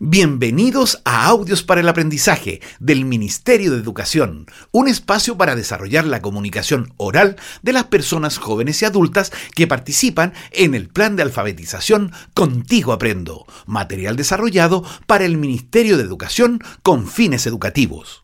[0.00, 6.22] Bienvenidos a Audios para el Aprendizaje del Ministerio de Educación, un espacio para desarrollar la
[6.22, 12.12] comunicación oral de las personas jóvenes y adultas que participan en el plan de alfabetización
[12.32, 18.22] Contigo Aprendo, material desarrollado para el Ministerio de Educación con fines educativos.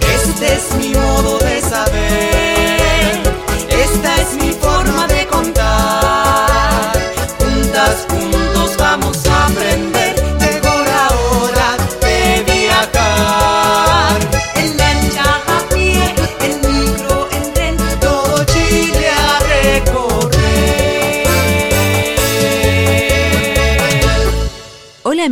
[0.00, 2.51] Este es mi modo de saber,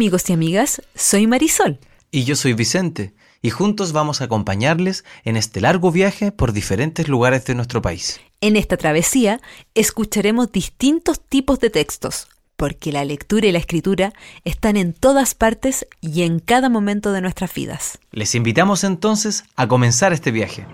[0.00, 1.78] amigos y amigas, soy Marisol.
[2.10, 7.06] Y yo soy Vicente, y juntos vamos a acompañarles en este largo viaje por diferentes
[7.06, 8.18] lugares de nuestro país.
[8.40, 9.42] En esta travesía
[9.74, 14.14] escucharemos distintos tipos de textos, porque la lectura y la escritura
[14.46, 17.98] están en todas partes y en cada momento de nuestras vidas.
[18.10, 20.65] Les invitamos entonces a comenzar este viaje.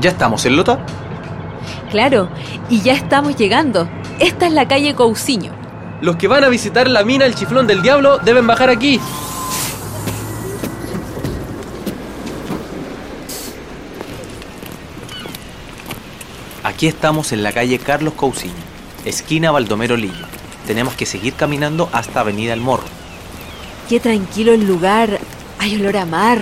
[0.00, 0.86] ¿Ya estamos en Lota?
[1.90, 2.30] Claro,
[2.70, 3.88] y ya estamos llegando.
[4.20, 5.57] Esta es la calle Cousiño.
[6.00, 9.00] Los que van a visitar la mina El Chiflón del Diablo deben bajar aquí.
[16.62, 18.54] Aquí estamos en la calle Carlos Cousiño,
[19.04, 20.26] esquina Baldomero Lillo.
[20.66, 22.84] Tenemos que seguir caminando hasta Avenida El Morro.
[23.88, 25.18] Qué tranquilo el lugar.
[25.58, 26.38] Hay olor a mar.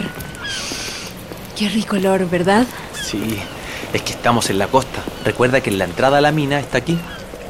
[1.56, 2.66] Qué rico olor, ¿verdad?
[2.92, 3.38] Sí,
[3.94, 5.02] es que estamos en la costa.
[5.24, 6.98] Recuerda que la entrada a la mina está aquí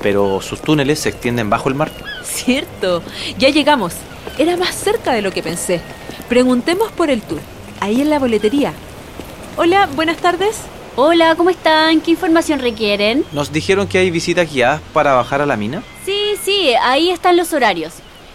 [0.06, 1.90] pero sus túneles se extienden bajo el mar.
[2.22, 3.02] Cierto,
[3.38, 3.92] ya llegamos.
[4.38, 5.80] Era más cerca de lo que pensé.
[6.28, 7.40] Preguntemos por el tour,
[7.80, 8.72] ahí en la boletería.
[9.56, 10.60] Hola, buenas tardes.
[10.94, 12.00] Hola, ¿cómo están?
[12.02, 13.24] ¿Qué información requieren?
[13.32, 15.82] Nos dijeron que hay visitas guiadas para bajar a la mina.
[16.04, 17.94] Sí, sí, ahí están los horarios.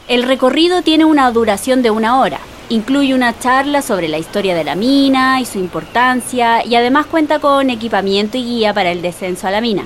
[0.09, 2.41] El recorrido tiene una duración de una hora.
[2.67, 7.39] Incluye una charla sobre la historia de la mina y su importancia y además cuenta
[7.39, 9.85] con equipamiento y guía para el descenso a la mina.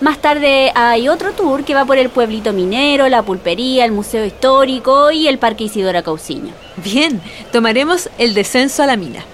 [0.00, 4.26] Más tarde hay otro tour que va por el pueblito minero, la pulpería, el museo
[4.26, 6.52] histórico y el parque Isidora Cauciño.
[6.76, 9.24] Bien, tomaremos el descenso a la mina.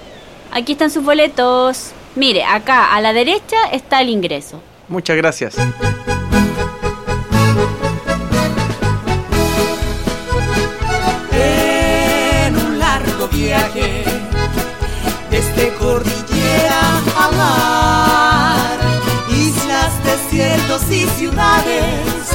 [0.53, 1.91] Aquí están sus boletos.
[2.15, 4.63] Mire, acá a la derecha está el ingreso.
[4.87, 5.57] Muchas gracias.
[11.33, 13.82] En un largo viaje
[20.91, 22.31] y ciudades,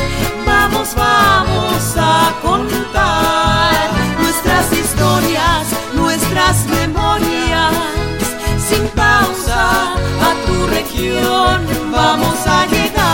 [0.45, 3.89] vamos, vamos a contar
[4.19, 7.73] nuestras historias, nuestras memorias,
[8.67, 13.07] sin pausa a tu región vamos a llegar.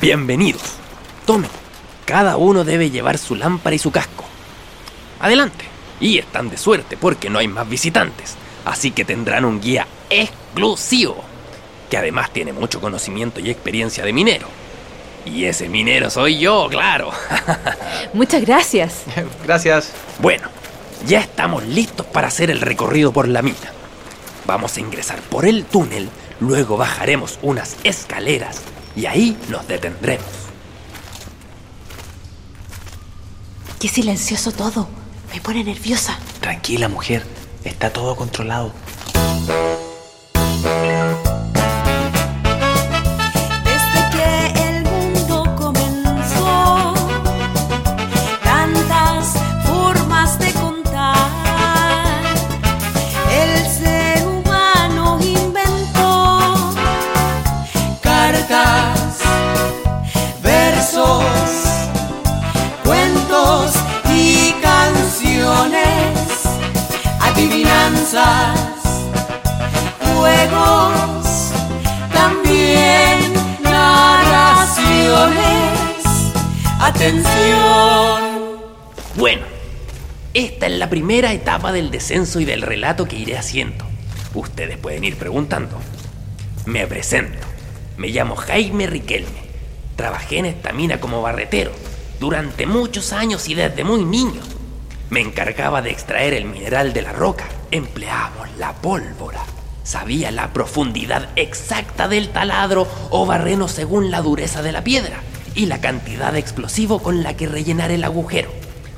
[0.00, 0.62] Bienvenidos,
[1.24, 1.50] tomen,
[2.04, 4.24] cada uno debe llevar su lámpara y su casco.
[5.20, 5.73] Adelante.
[6.00, 11.22] Y están de suerte porque no hay más visitantes, así que tendrán un guía exclusivo,
[11.90, 14.48] que además tiene mucho conocimiento y experiencia de minero.
[15.24, 17.10] Y ese minero soy yo, claro.
[18.12, 19.04] Muchas gracias.
[19.44, 19.90] Gracias.
[20.20, 20.48] Bueno,
[21.06, 23.72] ya estamos listos para hacer el recorrido por la mina.
[24.46, 26.10] Vamos a ingresar por el túnel,
[26.40, 28.60] luego bajaremos unas escaleras
[28.94, 30.26] y ahí nos detendremos.
[33.80, 34.88] Qué silencioso todo.
[35.34, 36.16] Me pone nerviosa.
[36.40, 37.26] Tranquila, mujer.
[37.64, 38.70] Está todo controlado.
[76.94, 78.60] Atención.
[79.16, 79.42] Bueno,
[80.32, 83.84] esta es la primera etapa del descenso y del relato que iré haciendo.
[84.32, 85.76] Ustedes pueden ir preguntando.
[86.66, 87.44] Me presento.
[87.96, 89.42] Me llamo Jaime Riquelme.
[89.96, 91.72] Trabajé en esta mina como barretero
[92.20, 94.40] durante muchos años y desde muy niño.
[95.10, 97.46] Me encargaba de extraer el mineral de la roca.
[97.72, 99.44] Empleábamos la pólvora.
[99.82, 105.20] Sabía la profundidad exacta del taladro o barreno según la dureza de la piedra
[105.54, 108.50] y la cantidad de explosivo con la que rellenar el agujero.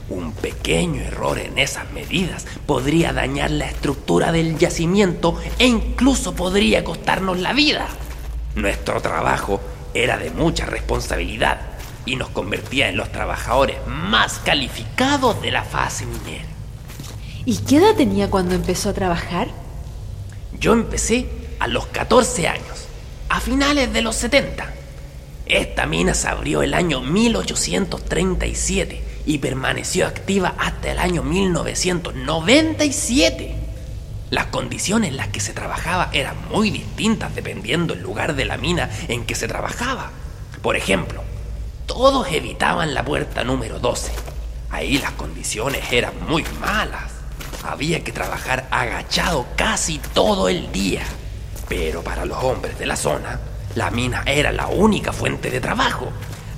[0.09, 6.85] Un pequeño error en esas medidas podría dañar la estructura del yacimiento e incluso podría
[6.85, 7.89] costarnos la vida.
[8.55, 9.61] Nuestro trabajo
[9.95, 11.61] era de mucha responsabilidad
[12.05, 16.47] y nos convertía en los trabajadores más calificados de la fase minera.
[17.45, 19.49] ¿Y qué edad tenía cuando empezó a trabajar?
[20.59, 22.87] Yo empecé a los 14 años,
[23.29, 24.73] a finales de los 70.
[25.47, 33.55] Esta mina se abrió el año 1837 y permaneció activa hasta el año 1997.
[34.31, 38.57] Las condiciones en las que se trabajaba eran muy distintas dependiendo el lugar de la
[38.57, 40.11] mina en que se trabajaba.
[40.63, 41.23] Por ejemplo,
[41.87, 44.11] todos evitaban la puerta número 12.
[44.71, 47.13] Ahí las condiciones eran muy malas.
[47.63, 51.05] Había que trabajar agachado casi todo el día.
[51.69, 53.39] Pero para los hombres de la zona,
[53.77, 56.09] la mina era la única fuente de trabajo.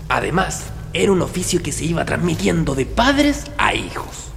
[0.08, 4.28] Además, era un oficio que se iba transmitiendo de padres a hijos.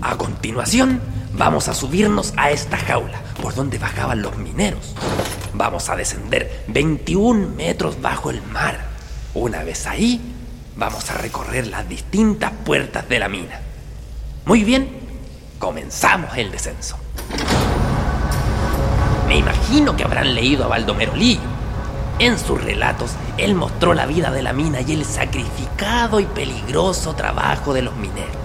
[0.00, 1.00] A continuación,
[1.32, 4.94] vamos a subirnos a esta jaula por donde bajaban los mineros.
[5.54, 8.86] Vamos a descender 21 metros bajo el mar.
[9.34, 10.20] Una vez ahí,
[10.76, 13.60] vamos a recorrer las distintas puertas de la mina.
[14.44, 14.97] Muy bien,
[15.58, 16.96] comenzamos el descenso.
[19.26, 21.40] Me imagino que habrán leído a Baldomero Lillo.
[22.18, 27.14] En sus relatos, él mostró la vida de la mina y el sacrificado y peligroso
[27.14, 28.36] trabajo de los mineros.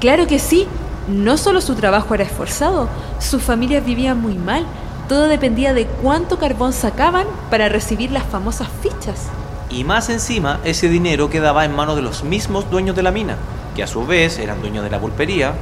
[0.00, 0.66] Claro que sí.
[1.08, 2.86] No solo su trabajo era esforzado,
[3.18, 4.66] sus familias vivían muy mal.
[5.08, 9.28] Todo dependía de cuánto carbón sacaban para recibir las famosas fichas.
[9.70, 13.36] Y más encima, ese dinero quedaba en manos de los mismos dueños de la mina,
[13.74, 15.54] que a su vez eran dueños de la pulpería.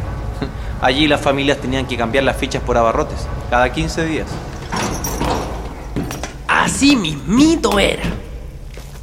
[0.81, 4.29] Allí las familias tenían que cambiar las fichas por abarrotes, cada 15 días.
[6.47, 8.03] Así mismito era.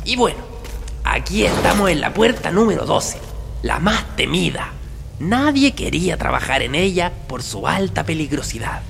[0.06, 0.40] Y bueno,
[1.04, 3.18] aquí estamos en la puerta número 12,
[3.64, 4.72] la más temida.
[5.20, 8.82] Nadie quería trabajar en ella por su alta peligrosidad.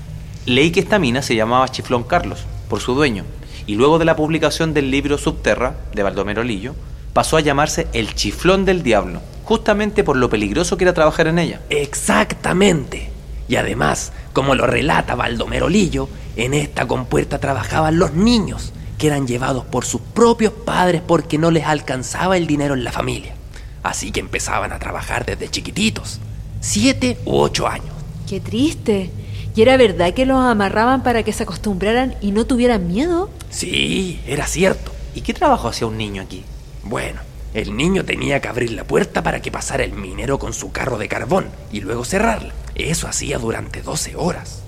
[0.46, 3.24] Leí que esta mina se llamaba Chiflón Carlos, por su dueño,
[3.66, 6.76] y luego de la publicación del libro Subterra, de Baldomero Lillo,
[7.14, 9.22] pasó a llamarse El Chiflón del Diablo,
[9.54, 11.62] justamente por lo peligroso que era trabajar en ella.
[11.70, 13.12] Exactamente.
[13.48, 19.28] Y además, como lo relata Baldomero Lillo, en esta compuerta trabajaban los niños, que eran
[19.28, 23.36] llevados por sus propios padres porque no les alcanzaba el dinero en la familia.
[23.84, 26.20] Así que empezaban a trabajar desde chiquititos,
[26.60, 27.94] siete u ocho años.
[28.28, 29.12] Qué triste.
[29.56, 33.30] ¿Y era verdad que los amarraban para que se acostumbraran y no tuvieran miedo?
[33.52, 34.92] Sí, era cierto.
[35.14, 36.44] ¿Y qué trabajo hacía un niño aquí?
[36.84, 37.22] Bueno,
[37.54, 40.98] el niño tenía que abrir la puerta para que pasara el minero con su carro
[40.98, 42.54] de carbón y luego cerrarla.
[42.74, 44.64] Eso hacía durante 12 horas.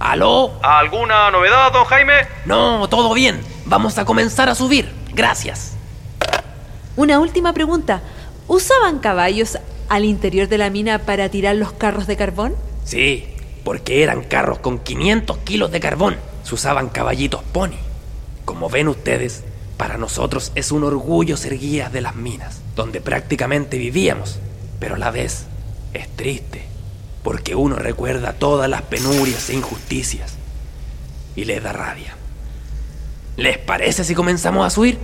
[0.00, 0.58] ¿Aló?
[0.62, 2.26] ¿Alguna novedad, don Jaime?
[2.44, 3.40] No, todo bien.
[3.66, 4.90] Vamos a comenzar a subir.
[5.12, 5.72] Gracias.
[6.96, 8.02] Una última pregunta.
[8.48, 9.58] ¿Usaban caballos
[9.88, 12.56] al interior de la mina para tirar los carros de carbón?
[12.84, 13.28] Sí,
[13.62, 16.16] porque eran carros con 500 kilos de carbón.
[16.42, 17.78] Se usaban caballitos pony.
[18.44, 19.44] Como ven ustedes,
[19.76, 24.38] para nosotros es un orgullo ser guías de las minas, donde prácticamente vivíamos,
[24.78, 25.46] pero a la vez
[25.92, 26.64] es triste,
[27.22, 30.34] porque uno recuerda todas las penurias e injusticias
[31.36, 32.16] y le da rabia.
[33.36, 34.98] ¿Les parece si comenzamos a subir?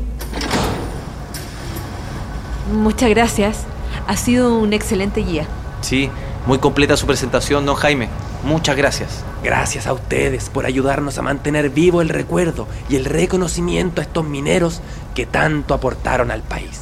[2.73, 3.65] Muchas gracias.
[4.07, 5.47] Ha sido un excelente guía.
[5.81, 6.09] Sí,
[6.47, 8.09] muy completa su presentación, don Jaime.
[8.45, 9.25] Muchas gracias.
[9.43, 14.25] Gracias a ustedes por ayudarnos a mantener vivo el recuerdo y el reconocimiento a estos
[14.25, 14.81] mineros
[15.15, 16.81] que tanto aportaron al país.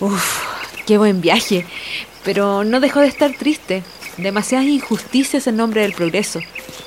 [0.00, 0.42] Uf,
[0.86, 1.66] qué buen viaje.
[2.24, 3.82] Pero no dejó de estar triste.
[4.16, 6.40] Demasiadas injusticias en nombre del progreso.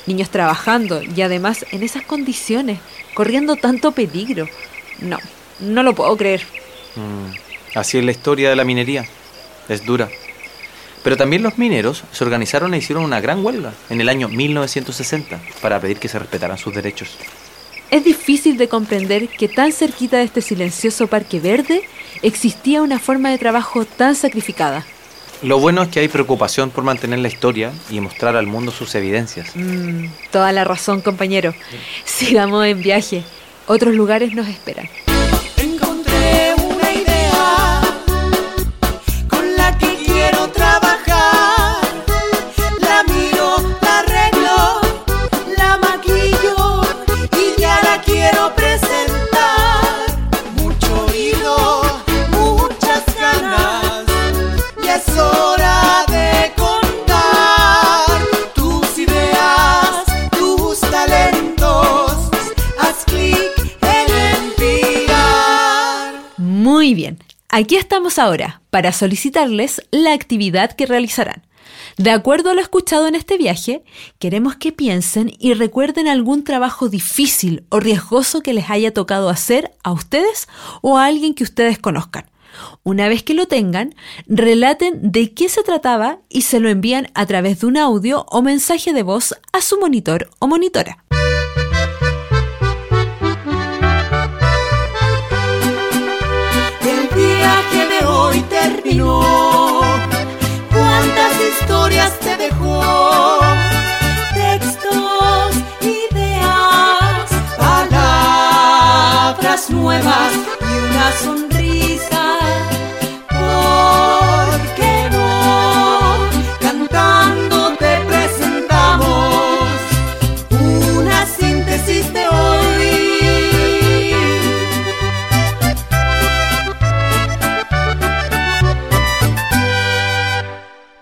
[0.07, 2.79] Niños trabajando y además en esas condiciones,
[3.13, 4.47] corriendo tanto peligro.
[4.99, 5.19] No,
[5.59, 6.41] no lo puedo creer.
[6.95, 9.05] Mm, así es la historia de la minería.
[9.69, 10.09] Es dura.
[11.03, 15.39] Pero también los mineros se organizaron e hicieron una gran huelga en el año 1960
[15.61, 17.17] para pedir que se respetaran sus derechos.
[17.89, 21.83] Es difícil de comprender que tan cerquita de este silencioso parque verde
[22.21, 24.85] existía una forma de trabajo tan sacrificada.
[25.43, 28.93] Lo bueno es que hay preocupación por mantener la historia y mostrar al mundo sus
[28.95, 29.51] evidencias.
[29.55, 31.53] Mm, toda la razón, compañero.
[32.05, 33.23] Sigamos en viaje.
[33.67, 34.89] Otros lugares nos esperan.
[67.49, 71.43] Aquí estamos ahora para solicitarles la actividad que realizarán.
[71.97, 73.83] De acuerdo a lo escuchado en este viaje,
[74.19, 79.71] queremos que piensen y recuerden algún trabajo difícil o riesgoso que les haya tocado hacer
[79.83, 80.49] a ustedes
[80.81, 82.25] o a alguien que ustedes conozcan.
[82.83, 83.95] Una vez que lo tengan,
[84.27, 88.41] relaten de qué se trataba y se lo envían a través de un audio o
[88.41, 91.05] mensaje de voz a su monitor o monitora.
[98.89, 99.66] Hoy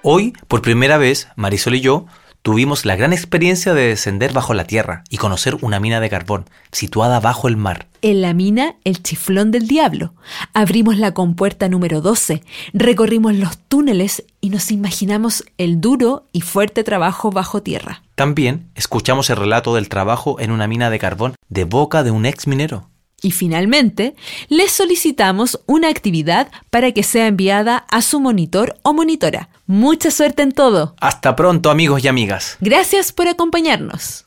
[0.07, 2.05] Hoy, por primera vez, Marisol y yo
[2.43, 6.45] tuvimos la gran experiencia de descender bajo la tierra y conocer una mina de carbón
[6.71, 7.87] situada bajo el mar.
[8.03, 10.13] En la mina El Chiflón del Diablo.
[10.53, 16.83] Abrimos la compuerta número 12, recorrimos los túneles y nos imaginamos el duro y fuerte
[16.83, 18.03] trabajo bajo tierra.
[18.13, 22.27] También escuchamos el relato del trabajo en una mina de carbón de boca de un
[22.27, 22.89] ex minero.
[23.21, 24.15] Y finalmente,
[24.49, 29.49] les solicitamos una actividad para que sea enviada a su monitor o monitora.
[29.65, 30.95] Mucha suerte en todo.
[30.99, 32.57] Hasta pronto amigos y amigas.
[32.59, 34.25] Gracias por acompañarnos.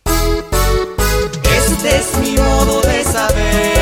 [1.45, 3.77] Este es mi modo de saber.